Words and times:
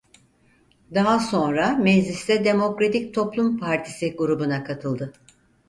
Daha 0.95 1.19
sonra 1.19 1.69
mecliste 1.75 2.43
Demokratik 2.45 3.13
Toplum 3.13 3.57
Partisi 3.57 4.15
grubuna 4.15 4.63
katıldı. 4.63 5.13